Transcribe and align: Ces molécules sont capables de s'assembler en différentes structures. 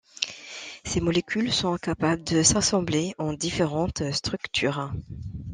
Ces 0.83 0.99
molécules 0.99 1.51
sont 1.53 1.77
capables 1.77 2.23
de 2.23 2.41
s'assembler 2.41 3.13
en 3.19 3.33
différentes 3.33 4.11
structures. 4.13 4.89